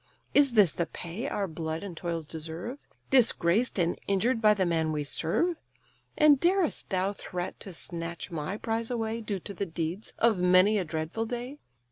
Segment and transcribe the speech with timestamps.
[0.33, 2.79] Is this the pay our blood and toils deserve;
[3.11, 5.57] Disgraced and injured by the man we serve?
[6.17, 10.79] And darest thou threat to snatch my prize away, Due to the deeds of many
[10.79, 11.59] a dreadful day?